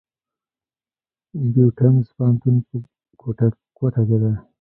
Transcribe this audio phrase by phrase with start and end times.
[1.53, 2.75] بيوټمز پوهنتون په
[3.21, 4.33] کوټه کښي دی.